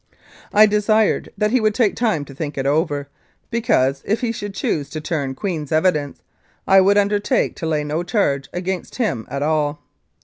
I 0.51 0.65
desired 0.65 1.29
that 1.37 1.51
he 1.51 1.61
would 1.61 1.75
take 1.75 1.95
time 1.95 2.25
to 2.25 2.33
think 2.33 2.57
it 2.57 2.65
over 2.65 3.07
because, 3.51 4.01
if 4.03 4.21
he 4.21 4.31
should 4.31 4.55
choose 4.55 4.89
to 4.89 4.99
turn 4.99 5.35
Queen's 5.35 5.71
Evidence, 5.71 6.23
I 6.67 6.81
would 6.81 6.97
undertake 6.97 7.55
to 7.57 7.67
lay 7.67 7.83
no 7.83 8.01
charge 8.01 8.49
against 8.51 8.95
him 8.95 9.27
at 9.29 9.43
all. 9.43 9.83